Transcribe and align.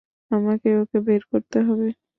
আমাকে 0.31 0.69
ওকে 0.81 0.97
বের 1.07 1.21
করতে 1.31 1.57
হবে। 1.67 1.87